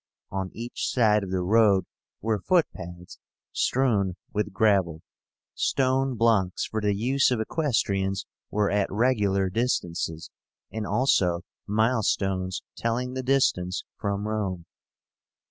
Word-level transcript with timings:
On 0.31 0.49
each 0.55 0.87
side 0.89 1.21
of 1.23 1.29
the 1.29 1.43
road 1.43 1.85
were 2.21 2.39
footpaths 2.39 3.19
strewn 3.51 4.15
with 4.33 4.51
gravel. 4.51 5.03
Stone 5.53 6.15
blocks 6.17 6.65
for 6.65 6.81
the 6.81 6.95
use 6.95 7.29
of 7.29 7.39
equestrians 7.39 8.25
were 8.49 8.71
at 8.71 8.91
regular 8.91 9.51
distances, 9.51 10.31
and 10.71 10.87
also 10.87 11.41
milestones 11.67 12.63
telling 12.75 13.13
the 13.13 13.21
distance 13.21 13.83
from 13.99 14.27
Rome. 14.27 14.65